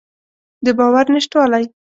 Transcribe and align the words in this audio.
د 0.65 0.67
باور 0.77 1.05
نشتوالی. 1.15 1.65